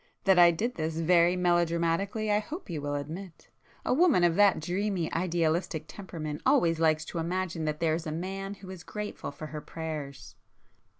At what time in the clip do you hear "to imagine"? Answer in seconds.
7.05-7.65